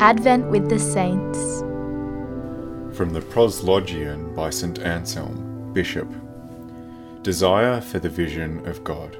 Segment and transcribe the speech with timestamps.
[0.00, 1.60] Advent with the Saints.
[2.96, 4.80] From the Proslogion by St.
[4.80, 6.08] Anselm, Bishop.
[7.22, 9.16] Desire for the Vision of God.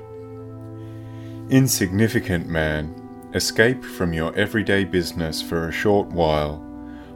[1.48, 2.93] Insignificant man,
[3.34, 6.61] escape from your everyday business for a short while,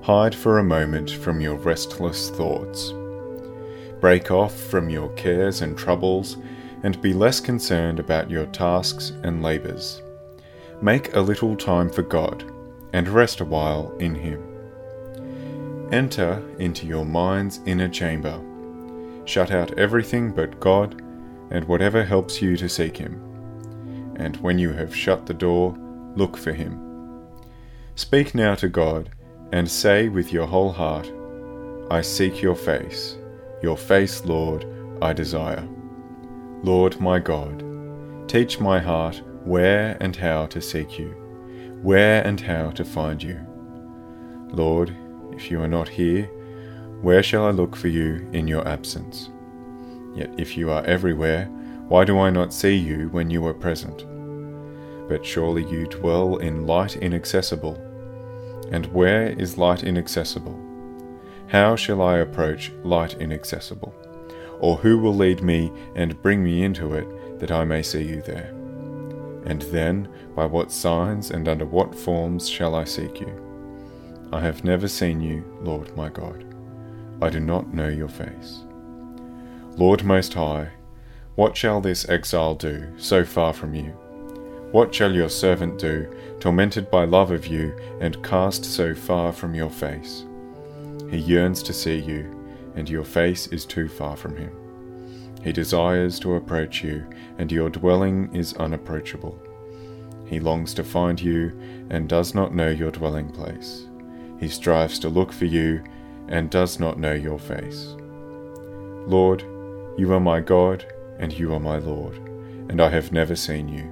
[0.02, 2.92] hide for a moment from your restless thoughts.
[4.00, 6.36] Break off from your cares and troubles
[6.84, 10.00] and be less concerned about your tasks and labours.
[10.80, 12.44] Make a little time for God
[12.92, 14.42] and rest a while in Him.
[15.92, 18.40] Enter into your mind's inner chamber.
[19.24, 21.02] Shut out everything but God
[21.50, 23.22] and whatever helps you to seek Him.
[24.16, 25.76] And when you have shut the door,
[26.14, 26.80] look for Him.
[27.94, 29.10] Speak now to God
[29.52, 31.10] and say with your whole heart,
[31.90, 33.16] I seek your face.
[33.62, 34.66] Your face, Lord,
[35.00, 35.66] I desire.
[36.62, 37.64] Lord my God,
[38.28, 41.14] teach my heart where and how to seek you,
[41.82, 43.38] where and how to find you.
[44.50, 44.96] Lord,
[45.32, 46.24] if you are not here,
[47.00, 49.30] where shall I look for you in your absence?
[50.14, 51.44] Yet if you are everywhere,
[51.88, 54.04] why do I not see you when you are present?
[55.08, 57.76] But surely you dwell in light inaccessible.
[58.70, 60.58] And where is light inaccessible?
[61.46, 63.94] How shall I approach light inaccessible?
[64.60, 68.20] Or who will lead me and bring me into it that I may see you
[68.22, 68.52] there?
[69.44, 74.28] And then, by what signs and under what forms shall I seek you?
[74.32, 76.44] I have never seen you, Lord my God.
[77.22, 78.60] I do not know your face.
[79.76, 80.70] Lord Most High,
[81.34, 83.92] what shall this exile do, so far from you?
[84.72, 89.54] What shall your servant do, tormented by love of you, and cast so far from
[89.54, 90.24] your face?
[91.10, 92.34] He yearns to see you,
[92.74, 94.52] and your face is too far from him.
[95.48, 97.06] He desires to approach you,
[97.38, 99.40] and your dwelling is unapproachable.
[100.26, 103.86] He longs to find you, and does not know your dwelling place.
[104.38, 105.82] He strives to look for you,
[106.28, 107.96] and does not know your face.
[109.06, 109.40] Lord,
[109.96, 110.84] you are my God,
[111.18, 112.18] and you are my Lord,
[112.68, 113.88] and I have never seen you.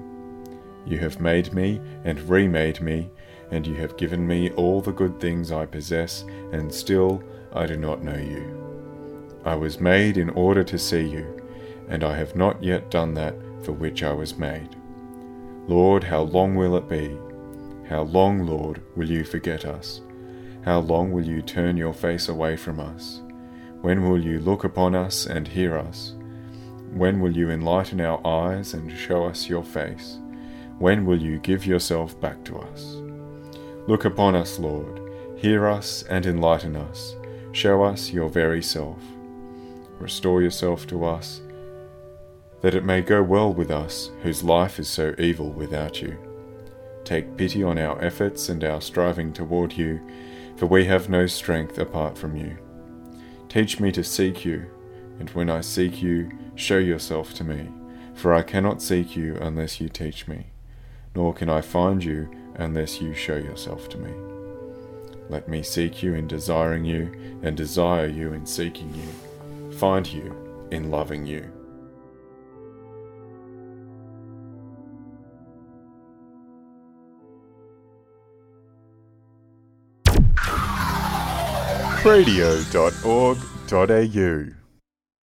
[0.84, 3.08] You have made me and remade me,
[3.50, 6.22] and you have given me all the good things I possess,
[6.52, 9.40] and still I do not know you.
[9.46, 11.35] I was made in order to see you,
[11.88, 14.76] and I have not yet done that for which I was made.
[15.68, 17.18] Lord, how long will it be?
[17.88, 20.00] How long, Lord, will you forget us?
[20.64, 23.22] How long will you turn your face away from us?
[23.80, 26.14] When will you look upon us and hear us?
[26.92, 30.18] When will you enlighten our eyes and show us your face?
[30.78, 32.96] When will you give yourself back to us?
[33.86, 35.00] Look upon us, Lord,
[35.36, 37.14] hear us and enlighten us.
[37.52, 38.98] Show us your very self.
[39.98, 41.40] Restore yourself to us,
[42.62, 46.16] that it may go well with us, whose life is so evil without you.
[47.04, 50.00] Take pity on our efforts and our striving toward you,
[50.56, 52.56] for we have no strength apart from you.
[53.48, 54.66] Teach me to seek you,
[55.18, 57.68] and when I seek you, show yourself to me,
[58.14, 60.46] for I cannot seek you unless you teach me,
[61.14, 64.12] nor can I find you unless you show yourself to me.
[65.28, 70.34] Let me seek you in desiring you, and desire you in seeking you, find you
[70.70, 71.52] in loving you.
[82.06, 84.65] radio.org.au